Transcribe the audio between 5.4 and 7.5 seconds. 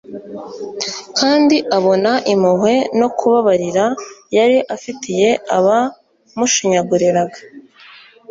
abamushinyaguriraga